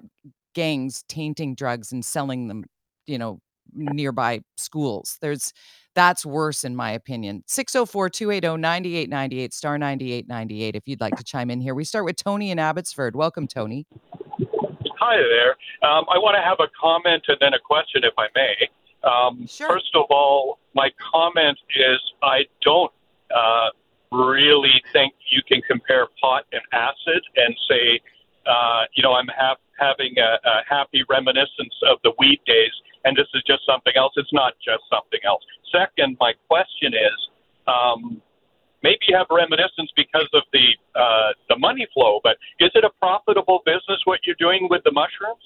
gangs 0.54 1.04
tainting 1.08 1.54
drugs 1.54 1.92
and 1.92 2.04
selling 2.04 2.48
them, 2.48 2.64
you 3.06 3.18
know, 3.18 3.40
nearby 3.74 4.40
schools. 4.56 5.18
There's 5.20 5.52
that's 5.94 6.26
worse 6.26 6.64
in 6.64 6.74
my 6.74 6.90
opinion. 6.90 7.44
604-280-9898 7.48 9.52
star 9.52 9.78
9898 9.78 10.76
if 10.76 10.82
you'd 10.86 11.00
like 11.00 11.16
to 11.16 11.24
chime 11.24 11.50
in 11.50 11.60
here. 11.60 11.74
We 11.74 11.84
start 11.84 12.04
with 12.04 12.16
Tony 12.16 12.50
in 12.50 12.58
Abbotsford. 12.58 13.14
Welcome 13.14 13.46
Tony. 13.46 13.86
Hi 14.98 15.16
there. 15.16 15.50
Um, 15.88 16.04
I 16.12 16.18
want 16.18 16.36
to 16.36 16.42
have 16.42 16.58
a 16.60 16.68
comment 16.80 17.24
and 17.28 17.36
then 17.40 17.54
a 17.54 17.58
question 17.58 18.02
if 18.04 18.14
I 18.18 18.26
may. 18.34 18.68
Um, 19.08 19.46
Sure. 19.46 19.68
First 19.68 19.94
of 19.94 20.04
all, 20.10 20.58
my 20.74 20.90
comment 21.12 21.58
is 21.76 22.00
I 22.22 22.44
don't 22.62 22.90
uh, 23.34 23.68
really 24.10 24.82
think 24.92 25.12
you 25.30 25.42
can 25.46 25.60
compare 25.68 26.06
pot 26.20 26.44
and 26.52 26.62
acid 26.72 27.22
and 27.36 27.54
say, 27.68 28.00
uh, 28.46 28.84
you 28.96 29.02
know, 29.02 29.12
I'm 29.12 29.28
ha- 29.28 29.56
having 29.78 30.14
a, 30.18 30.38
a 30.44 30.56
happy 30.68 31.02
reminiscence 31.08 31.74
of 31.90 31.98
the 32.04 32.12
weed 32.18 32.40
days, 32.46 32.72
and 33.04 33.16
this 33.16 33.26
is 33.34 33.42
just 33.46 33.62
something 33.66 33.92
else. 33.96 34.12
It's 34.16 34.32
not 34.32 34.54
just 34.64 34.84
something 34.90 35.20
else. 35.26 35.42
Second, 35.72 36.16
my 36.20 36.32
question 36.48 36.94
is, 36.94 37.18
um, 37.66 38.22
maybe 38.82 38.98
you 39.08 39.16
have 39.16 39.26
reminiscence 39.30 39.90
because 39.96 40.28
of 40.32 40.42
the 40.52 40.66
uh, 40.94 41.32
the 41.48 41.58
money 41.58 41.86
flow, 41.92 42.20
but 42.22 42.36
is 42.60 42.70
it 42.74 42.84
a 42.84 42.90
profitable 43.00 43.62
business 43.64 44.00
what 44.04 44.20
you're 44.24 44.36
doing 44.38 44.68
with 44.70 44.82
the 44.84 44.92
mushrooms? 44.92 45.42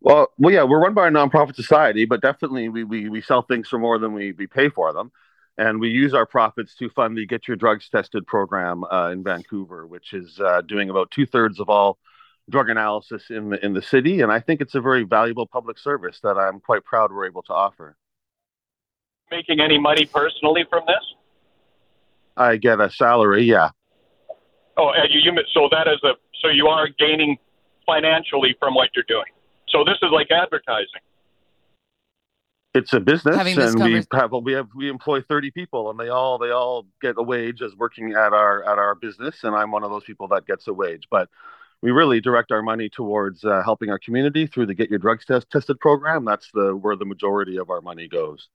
Well, 0.00 0.28
well, 0.38 0.54
yeah, 0.54 0.62
we're 0.64 0.80
run 0.80 0.94
by 0.94 1.08
a 1.08 1.10
nonprofit 1.10 1.56
society, 1.56 2.04
but 2.04 2.22
definitely 2.22 2.68
we, 2.68 2.84
we, 2.84 3.08
we 3.08 3.20
sell 3.20 3.42
things 3.42 3.68
for 3.68 3.78
more 3.78 3.98
than 3.98 4.12
we, 4.12 4.32
we 4.32 4.46
pay 4.46 4.68
for 4.68 4.92
them. 4.92 5.10
And 5.60 5.78
we 5.78 5.90
use 5.90 6.14
our 6.14 6.24
profits 6.24 6.74
to 6.76 6.88
fund 6.88 7.18
the 7.18 7.26
Get 7.26 7.46
Your 7.46 7.54
Drugs 7.54 7.86
Tested 7.90 8.26
program 8.26 8.82
uh, 8.84 9.10
in 9.10 9.22
Vancouver, 9.22 9.86
which 9.86 10.14
is 10.14 10.40
uh, 10.40 10.62
doing 10.62 10.88
about 10.88 11.10
two 11.10 11.26
thirds 11.26 11.60
of 11.60 11.68
all 11.68 11.98
drug 12.48 12.70
analysis 12.70 13.24
in 13.28 13.50
the 13.50 13.62
in 13.62 13.74
the 13.74 13.82
city. 13.82 14.22
And 14.22 14.32
I 14.32 14.40
think 14.40 14.62
it's 14.62 14.74
a 14.74 14.80
very 14.80 15.02
valuable 15.02 15.46
public 15.46 15.78
service 15.78 16.18
that 16.22 16.38
I'm 16.38 16.60
quite 16.60 16.82
proud 16.86 17.12
we're 17.12 17.26
able 17.26 17.42
to 17.42 17.52
offer. 17.52 17.94
Making 19.30 19.60
any 19.60 19.78
money 19.78 20.06
personally 20.06 20.64
from 20.70 20.84
this? 20.86 21.14
I 22.38 22.56
get 22.56 22.80
a 22.80 22.90
salary, 22.90 23.42
yeah. 23.42 23.68
Oh, 24.78 24.92
and 24.96 25.12
you, 25.12 25.20
you 25.20 25.42
so 25.52 25.68
that 25.72 25.86
is 25.88 26.02
a 26.04 26.14
so 26.40 26.48
you 26.48 26.68
are 26.68 26.88
gaining 26.98 27.36
financially 27.84 28.56
from 28.58 28.72
what 28.72 28.88
you're 28.94 29.04
doing. 29.06 29.30
So 29.68 29.84
this 29.84 29.98
is 30.00 30.08
like 30.10 30.30
advertising. 30.30 31.04
It's 32.72 32.92
a 32.92 33.00
business, 33.00 33.36
Having 33.36 33.58
and 33.60 33.74
we 33.74 33.80
convers- 33.80 34.06
have 34.12 34.32
we 34.32 34.52
have 34.52 34.68
we 34.76 34.88
employ 34.88 35.22
30 35.22 35.50
people, 35.50 35.90
and 35.90 35.98
they 35.98 36.08
all 36.08 36.38
they 36.38 36.50
all 36.50 36.86
get 37.02 37.16
a 37.18 37.22
wage 37.22 37.62
as 37.62 37.74
working 37.74 38.12
at 38.12 38.32
our 38.32 38.62
at 38.62 38.78
our 38.78 38.94
business, 38.94 39.42
and 39.42 39.56
I'm 39.56 39.72
one 39.72 39.82
of 39.82 39.90
those 39.90 40.04
people 40.04 40.28
that 40.28 40.46
gets 40.46 40.68
a 40.68 40.72
wage. 40.72 41.08
But 41.10 41.28
we 41.82 41.90
really 41.90 42.20
direct 42.20 42.52
our 42.52 42.62
money 42.62 42.88
towards 42.88 43.44
uh, 43.44 43.62
helping 43.64 43.90
our 43.90 43.98
community 43.98 44.46
through 44.46 44.66
the 44.66 44.74
Get 44.74 44.88
Your 44.88 45.00
Drugs 45.00 45.24
Test 45.24 45.50
Tested 45.50 45.80
program. 45.80 46.24
That's 46.24 46.48
the 46.52 46.76
where 46.76 46.94
the 46.94 47.06
majority 47.06 47.56
of 47.58 47.70
our 47.70 47.80
money 47.80 48.06
goes. 48.06 48.48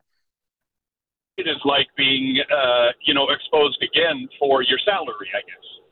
It 1.38 1.48
is 1.48 1.57
like 1.65 1.88
being 1.98 2.39
uh, 2.50 2.91
you 3.05 3.13
know 3.13 3.27
exposed 3.29 3.84
again 3.84 4.29
for 4.39 4.62
your 4.62 4.79
salary, 4.79 5.29
I 5.34 5.41
guess. 5.41 5.85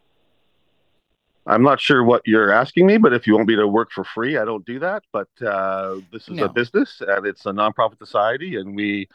I'm 1.46 1.64
not 1.64 1.82
sure 1.82 2.04
what 2.04 2.22
you're 2.26 2.52
asking 2.52 2.88
me, 2.88 2.98
but 2.98 3.14
if 3.14 3.28
you 3.28 3.36
want 3.36 3.48
me 3.48 3.56
to 3.56 3.68
work 3.68 3.92
for 3.92 4.04
free, 4.04 4.38
I 4.38 4.46
don't 4.46 4.66
do 4.66 4.80
that. 4.80 5.04
But 5.12 5.28
uh, 5.46 5.98
this 6.12 6.30
is 6.30 6.38
No. 6.38 6.46
a 6.46 6.50
business 6.50 7.02
and 7.06 7.26
it's 7.26 7.46
a 7.46 7.52
nonprofit 7.52 7.98
society, 7.98 8.56
and 8.56 8.76
we 8.76 9.10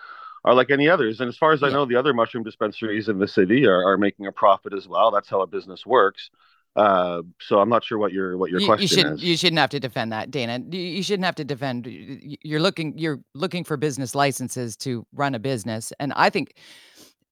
are 0.45 0.55
like 0.55 0.71
any 0.71 0.89
others. 0.89 1.21
And 1.21 1.29
as 1.29 1.37
far 1.37 1.53
as 1.53 1.63
I 1.63 1.71
know, 1.71 1.85
the 1.85 1.97
other 1.97 2.13
mushroom 2.13 2.45
dispensaries 2.45 3.09
in 3.09 3.19
the 3.19 3.29
city 3.29 3.67
are, 3.67 3.83
are 3.87 3.99
making 3.99 4.27
a 4.27 4.33
profit 4.33 4.73
as 4.75 4.87
well. 4.87 5.11
That's 5.11 5.29
how 5.29 5.41
a 5.41 5.47
business 5.47 5.87
works. 5.87 6.31
Uh, 6.77 7.23
so 7.41 7.59
I'm 7.59 7.69
not 7.69 7.83
sure 7.83 7.99
what 7.99 8.13
your 8.13 8.37
what 8.37 8.51
your 8.51 8.61
you, 8.61 8.67
question 8.67 8.83
you 8.83 8.89
shouldn't 8.89 9.19
is. 9.19 9.25
you 9.25 9.37
shouldn't 9.37 9.59
have 9.59 9.71
to 9.71 9.81
defend 9.81 10.13
that, 10.13 10.31
Dana. 10.31 10.63
You, 10.71 11.03
shouldn't 11.03 11.25
have 11.25 11.35
to 11.37 11.45
defend. 11.45 11.87
You're 11.89 12.61
looking 12.61 12.97
you're 12.97 13.21
looking 13.35 13.65
for 13.65 13.77
business 13.77 14.15
licenses 14.15 14.77
to 14.79 15.05
run 15.13 15.35
a 15.35 15.39
business, 15.41 15.93
and 15.99 16.13
I 16.15 16.31
think 16.31 16.55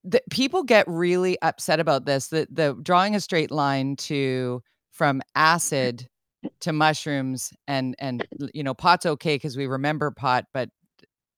that 0.04 0.22
people 0.30 0.64
get 0.64 0.84
really 0.88 1.40
upset 1.42 1.78
about 1.78 2.06
this. 2.06 2.28
The 2.28 2.48
the 2.50 2.76
drawing 2.82 3.14
a 3.14 3.20
straight 3.20 3.52
line 3.52 3.94
to 3.96 4.62
from 4.96 5.20
acid 5.34 6.08
to 6.60 6.72
mushrooms 6.72 7.52
and 7.68 7.94
and 7.98 8.26
you 8.54 8.62
know 8.62 8.74
pot's 8.74 9.06
okay 9.06 9.34
because 9.34 9.56
we 9.56 9.66
remember 9.66 10.10
pot, 10.10 10.46
but 10.52 10.70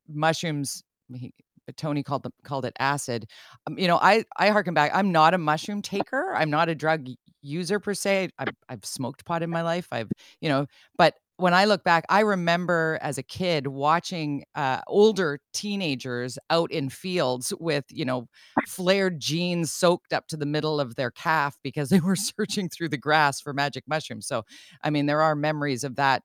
mushrooms. 0.08 0.82
He, 1.12 1.32
Tony 1.76 2.02
called 2.02 2.22
them 2.22 2.32
called 2.44 2.64
it 2.64 2.72
acid. 2.78 3.26
Um, 3.66 3.78
you 3.78 3.88
know, 3.88 3.98
I 4.00 4.24
I 4.38 4.48
harken 4.50 4.72
back. 4.74 4.90
I'm 4.94 5.12
not 5.12 5.34
a 5.34 5.38
mushroom 5.38 5.82
taker. 5.82 6.34
I'm 6.34 6.50
not 6.50 6.70
a 6.70 6.74
drug 6.74 7.08
user 7.42 7.78
per 7.78 7.94
se. 7.94 8.30
I've 8.38 8.54
I've 8.68 8.84
smoked 8.84 9.24
pot 9.26 9.42
in 9.42 9.50
my 9.50 9.62
life. 9.62 9.88
I've 9.92 10.10
you 10.40 10.48
know, 10.48 10.66
but 10.96 11.14
when 11.38 11.54
I 11.54 11.66
look 11.66 11.84
back, 11.84 12.04
I 12.08 12.20
remember 12.20 12.98
as 13.00 13.16
a 13.16 13.22
kid 13.22 13.68
watching 13.68 14.44
uh, 14.56 14.80
older 14.88 15.38
teenagers 15.52 16.36
out 16.50 16.70
in 16.72 16.88
fields 16.88 17.52
with 17.60 17.84
you 17.90 18.04
know 18.04 18.28
flared 18.66 19.20
jeans 19.20 19.72
soaked 19.72 20.12
up 20.12 20.26
to 20.28 20.36
the 20.36 20.46
middle 20.46 20.80
of 20.80 20.96
their 20.96 21.12
calf 21.12 21.56
because 21.62 21.90
they 21.90 22.00
were 22.00 22.16
searching 22.16 22.68
through 22.68 22.88
the 22.88 22.98
grass 22.98 23.40
for 23.40 23.54
magic 23.54 23.84
mushrooms. 23.86 24.26
So, 24.26 24.42
I 24.82 24.90
mean, 24.90 25.06
there 25.06 25.22
are 25.22 25.34
memories 25.34 25.84
of 25.84 25.96
that. 25.96 26.22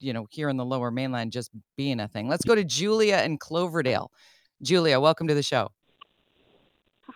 You 0.00 0.12
know, 0.12 0.26
here 0.30 0.50
in 0.50 0.56
the 0.58 0.64
Lower 0.66 0.90
Mainland, 0.90 1.32
just 1.32 1.50
being 1.76 1.98
a 1.98 2.08
thing. 2.08 2.28
Let's 2.28 2.44
go 2.44 2.54
to 2.54 2.64
Julia 2.64 3.22
in 3.24 3.38
Cloverdale. 3.38 4.10
Julia, 4.60 5.00
welcome 5.00 5.28
to 5.28 5.34
the 5.34 5.42
show. 5.42 5.70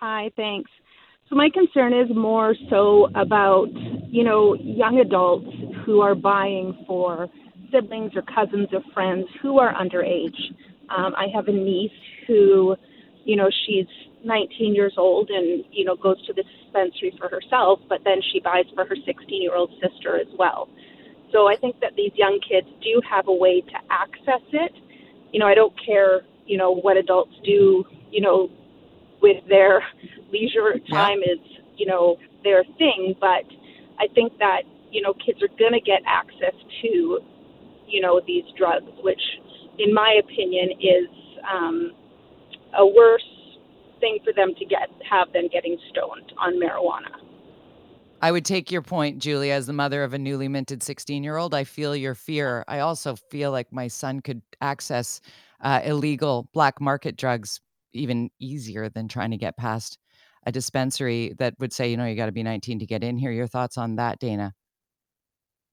Hi, 0.01 0.31
thanks. 0.37 0.71
So 1.29 1.37
my 1.37 1.51
concern 1.51 1.93
is 1.93 2.09
more 2.17 2.55
so 2.71 3.09
about, 3.15 3.69
you 4.09 4.25
know, 4.25 4.55
young 4.55 5.01
adults 5.01 5.49
who 5.89 6.03
are 6.03 6.15
buying 6.15 6.85
for 6.87 7.31
siblings 7.73 8.13
or 8.15 8.21
cousins 8.21 8.69
of 8.75 8.83
friends 8.93 9.27
who 9.41 9.59
are 9.59 9.73
underage. 9.73 10.37
Um, 10.95 11.15
I 11.17 11.29
have 11.35 11.49
a 11.49 11.53
niece 11.53 11.91
who, 12.27 12.77
you 13.25 13.37
know, 13.37 13.49
she's 13.65 13.87
19 14.23 14.75
years 14.75 14.93
old 14.99 15.31
and, 15.31 15.65
you 15.73 15.87
know, 15.87 15.97
goes 15.97 16.23
to 16.27 16.35
the 16.35 16.43
dispensary 16.43 17.17
for 17.19 17.31
herself, 17.31 17.81
but 17.89 18.01
then 18.05 18.21
she 18.31 18.39
buys 18.39 18.67
for 18.75 18.85
her 18.85 18.97
16 19.07 19.41
year 19.41 19.57
old 19.57 19.71
sister 19.81 20.21
as 20.21 20.27
well. 20.39 20.69
So 21.33 21.49
I 21.49 21.57
think 21.57 21.81
that 21.81 21.93
these 21.97 22.13
young 22.17 22.39
kids 22.47 22.67
do 22.83 23.01
have 23.11 23.27
a 23.27 23.35
way 23.35 23.63
to 23.63 23.79
access 23.89 24.45
it. 24.53 24.73
You 25.33 25.41
know, 25.41 25.47
I 25.47 25.55
don't 25.55 25.73
care, 25.87 26.21
you 26.45 26.59
know, 26.59 26.71
what 26.71 26.99
adults 26.99 27.33
do, 27.47 27.87
you 28.11 28.21
know, 28.21 28.51
with 29.23 29.43
their 29.49 29.83
leisure 30.31 30.79
Yeah. 30.85 31.01
time 31.01 31.21
is, 31.21 31.39
you 31.79 31.87
know, 31.87 32.19
their 32.45 32.63
thing. 32.77 33.15
But 33.19 33.45
I 33.99 34.07
think 34.15 34.37
that, 34.39 34.65
you 34.91 35.03
know, 35.03 35.15
kids 35.15 35.43
are 35.43 35.49
going 35.59 35.73
to 35.73 35.81
get 35.81 36.01
access 36.07 36.55
to, 36.83 37.21
you 37.87 38.01
know, 38.01 38.21
these 38.27 38.45
drugs, 38.57 38.91
which, 39.03 39.21
in 39.79 39.93
my 39.93 40.21
opinion, 40.21 40.71
is 40.81 41.09
um, 41.51 41.93
a 42.77 42.87
worse 42.87 43.23
thing 44.01 44.19
for 44.25 44.33
them 44.33 44.55
to 44.59 44.65
get 44.65 44.89
have 45.09 45.29
than 45.33 45.49
getting 45.49 45.77
stoned 45.91 46.33
on 46.39 46.55
marijuana. 46.55 47.29
I 48.21 48.33
would 48.33 48.45
take 48.45 48.71
your 48.71 48.83
point, 48.83 49.21
Julia, 49.21 49.53
as 49.53 49.67
the 49.67 49.73
mother 49.73 50.03
of 50.03 50.13
a 50.13 50.19
newly 50.19 50.49
minted 50.49 50.83
16 50.83 51.23
year 51.23 51.37
old. 51.37 51.55
I 51.55 51.65
feel 51.65 51.95
your 51.95 52.15
fear. 52.15 52.65
I 52.67 52.81
also 52.81 53.15
feel 53.31 53.53
like 53.53 53.73
my 53.73 53.87
son 53.87 54.21
could 54.21 54.43
access 54.61 55.21
uh, 55.61 55.81
illegal 55.85 56.49
black 56.53 56.81
market 56.81 57.17
drugs 57.17 57.61
even 57.93 58.31
easier 58.41 58.89
than 58.89 59.09
trying 59.09 59.31
to 59.31 59.37
get 59.37 59.57
past 59.57 59.99
a 60.47 60.53
dispensary 60.53 61.35
that 61.39 61.55
would 61.59 61.73
say, 61.73 61.91
you 61.91 61.97
know, 61.97 62.07
you 62.07 62.17
got 62.17 62.27
to 62.27 62.33
be 62.33 62.43
19 62.43 62.81
to 62.81 62.87
get 62.87 63.05
in 63.05 63.19
here. 63.19 63.31
Your 63.31 63.47
thoughts 63.47 63.79
on 63.79 63.97
that, 63.97 64.19
Dana? 64.19 64.53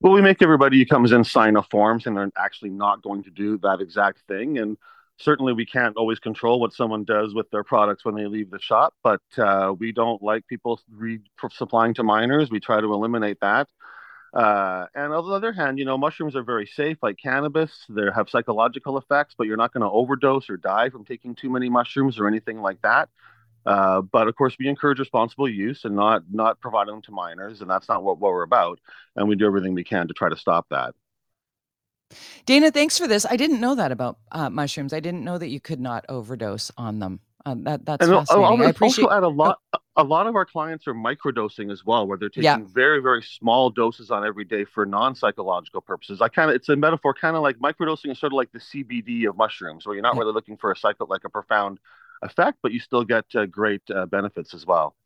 Well, 0.00 0.12
we 0.12 0.20
make 0.20 0.42
everybody 0.42 0.78
who 0.78 0.86
comes 0.86 1.12
in 1.12 1.24
sign 1.24 1.56
a 1.56 1.62
forms, 1.62 2.06
and 2.06 2.16
they're 2.16 2.30
actually 2.36 2.70
not 2.70 3.02
going 3.02 3.24
to 3.24 3.30
do 3.30 3.58
that 3.58 3.80
exact 3.80 4.20
thing. 4.28 4.58
And 4.58 4.76
certainly 5.16 5.52
we 5.54 5.64
can't 5.64 5.96
always 5.96 6.18
control 6.18 6.60
what 6.60 6.74
someone 6.74 7.04
does 7.04 7.34
with 7.34 7.50
their 7.50 7.64
products 7.64 8.04
when 8.04 8.14
they 8.14 8.26
leave 8.26 8.50
the 8.50 8.60
shop, 8.60 8.94
but 9.02 9.22
uh, 9.38 9.74
we 9.78 9.92
don't 9.92 10.22
like 10.22 10.46
people 10.46 10.80
re- 10.90 11.20
supplying 11.50 11.94
to 11.94 12.02
minors. 12.02 12.50
We 12.50 12.60
try 12.60 12.80
to 12.80 12.92
eliminate 12.92 13.38
that. 13.40 13.68
Uh, 14.34 14.86
and 14.94 15.14
on 15.14 15.26
the 15.26 15.32
other 15.32 15.52
hand, 15.52 15.78
you 15.78 15.86
know, 15.86 15.96
mushrooms 15.96 16.36
are 16.36 16.42
very 16.42 16.66
safe, 16.66 16.98
like 17.02 17.16
cannabis. 17.16 17.86
They 17.88 18.02
have 18.14 18.28
psychological 18.28 18.98
effects, 18.98 19.34
but 19.38 19.46
you're 19.46 19.56
not 19.56 19.72
going 19.72 19.82
to 19.82 19.90
overdose 19.90 20.50
or 20.50 20.58
die 20.58 20.90
from 20.90 21.06
taking 21.06 21.34
too 21.34 21.48
many 21.48 21.70
mushrooms 21.70 22.18
or 22.18 22.28
anything 22.28 22.60
like 22.60 22.82
that. 22.82 23.08
Uh, 23.66 24.00
but 24.00 24.28
of 24.28 24.36
course, 24.36 24.56
we 24.58 24.68
encourage 24.68 24.98
responsible 24.98 25.48
use 25.48 25.84
and 25.84 25.96
not 25.96 26.22
not 26.30 26.60
providing 26.60 26.94
them 26.94 27.02
to 27.02 27.12
minors, 27.12 27.60
and 27.60 27.68
that's 27.70 27.88
not 27.88 28.02
what, 28.02 28.18
what 28.18 28.32
we're 28.32 28.42
about. 28.42 28.78
And 29.16 29.28
we 29.28 29.34
do 29.36 29.46
everything 29.46 29.74
we 29.74 29.84
can 29.84 30.06
to 30.08 30.14
try 30.14 30.28
to 30.28 30.36
stop 30.36 30.66
that. 30.70 30.94
Dana, 32.46 32.70
thanks 32.70 32.96
for 32.96 33.08
this. 33.08 33.26
I 33.28 33.36
didn't 33.36 33.60
know 33.60 33.74
that 33.74 33.90
about 33.90 34.18
uh, 34.30 34.48
mushrooms. 34.48 34.92
I 34.92 35.00
didn't 35.00 35.24
know 35.24 35.38
that 35.38 35.48
you 35.48 35.60
could 35.60 35.80
not 35.80 36.04
overdose 36.08 36.70
on 36.78 37.00
them. 37.00 37.20
Um, 37.44 37.64
that 37.64 37.84
that's 37.84 38.06
and 38.06 38.14
fascinating. 38.26 38.62
I 38.62 38.70
appreciate. 38.70 39.04
also 39.04 39.16
add 39.16 39.22
a 39.24 39.28
lot. 39.28 39.58
A 39.98 40.04
lot 40.04 40.26
of 40.26 40.36
our 40.36 40.44
clients 40.44 40.86
are 40.86 40.94
microdosing 40.94 41.72
as 41.72 41.84
well, 41.84 42.06
where 42.06 42.18
they're 42.18 42.28
taking 42.28 42.44
Yeah. 42.44 42.58
very, 42.68 43.00
very 43.00 43.22
small 43.22 43.70
doses 43.70 44.10
on 44.10 44.26
every 44.26 44.44
day 44.44 44.64
for 44.66 44.84
non-psychological 44.84 45.80
purposes. 45.80 46.20
I 46.20 46.28
kind 46.28 46.50
of, 46.50 46.56
it's 46.56 46.68
a 46.68 46.76
metaphor, 46.76 47.14
kind 47.14 47.34
of 47.34 47.42
like 47.42 47.56
microdosing 47.58 48.10
is 48.12 48.18
sort 48.18 48.32
of 48.32 48.36
like 48.36 48.52
the 48.52 48.58
CBD 48.58 49.26
of 49.26 49.38
mushrooms, 49.38 49.86
where 49.86 49.94
you're 49.94 50.02
not 50.02 50.14
Yeah. 50.14 50.20
really 50.20 50.34
looking 50.34 50.58
for 50.58 50.70
a 50.70 50.76
cycle 50.76 51.06
like 51.08 51.24
a 51.24 51.30
profound 51.30 51.78
effect, 52.22 52.58
but 52.62 52.72
you 52.72 52.80
still 52.80 53.04
get 53.04 53.24
uh, 53.34 53.46
great 53.46 53.82
uh, 53.94 54.06
benefits 54.06 54.54
as 54.54 54.66
well. 54.66 54.96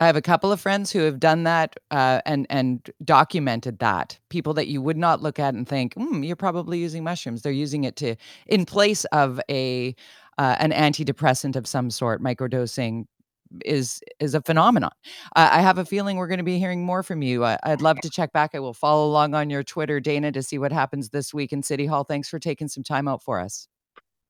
I 0.00 0.06
have 0.06 0.16
a 0.16 0.22
couple 0.22 0.50
of 0.50 0.60
friends 0.60 0.90
who 0.90 1.00
have 1.00 1.20
done 1.20 1.44
that 1.44 1.76
uh, 1.90 2.20
and 2.26 2.46
and 2.50 2.90
documented 3.04 3.78
that. 3.78 4.18
People 4.30 4.54
that 4.54 4.66
you 4.66 4.82
would 4.82 4.96
not 4.96 5.22
look 5.22 5.38
at 5.38 5.54
and 5.54 5.68
think, 5.68 5.94
mm, 5.94 6.26
"You're 6.26 6.34
probably 6.34 6.78
using 6.78 7.04
mushrooms." 7.04 7.42
They're 7.42 7.52
using 7.52 7.84
it 7.84 7.94
to 7.96 8.16
in 8.46 8.64
place 8.64 9.04
of 9.06 9.40
a 9.48 9.94
uh, 10.38 10.56
an 10.58 10.72
antidepressant 10.72 11.54
of 11.54 11.66
some 11.68 11.90
sort. 11.90 12.20
Microdosing 12.20 13.06
is 13.64 14.02
is 14.18 14.34
a 14.34 14.42
phenomenon. 14.42 14.90
Uh, 15.36 15.50
I 15.52 15.60
have 15.60 15.78
a 15.78 15.84
feeling 15.84 16.16
we're 16.16 16.26
going 16.26 16.38
to 16.38 16.44
be 16.44 16.58
hearing 16.58 16.84
more 16.84 17.02
from 17.02 17.22
you. 17.22 17.44
I, 17.44 17.58
I'd 17.62 17.82
love 17.82 18.00
to 18.00 18.10
check 18.10 18.32
back. 18.32 18.54
I 18.54 18.58
will 18.58 18.74
follow 18.74 19.06
along 19.06 19.34
on 19.34 19.50
your 19.50 19.62
Twitter, 19.62 20.00
Dana, 20.00 20.32
to 20.32 20.42
see 20.42 20.58
what 20.58 20.72
happens 20.72 21.10
this 21.10 21.32
week 21.32 21.52
in 21.52 21.62
City 21.62 21.86
Hall. 21.86 22.04
Thanks 22.04 22.28
for 22.28 22.38
taking 22.38 22.68
some 22.68 22.82
time 22.82 23.06
out 23.06 23.22
for 23.22 23.38
us. 23.38 23.68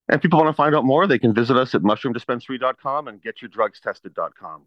And 0.08 0.20
people 0.20 0.38
want 0.38 0.48
to 0.48 0.56
find 0.56 0.74
out 0.74 0.84
more, 0.84 1.06
they 1.06 1.18
can 1.18 1.32
visit 1.34 1.56
us 1.56 1.74
at 1.74 1.82
mushroomdispensary.com 1.82 3.08
and 3.08 3.22
getyourdrugstested.com. 3.22 4.62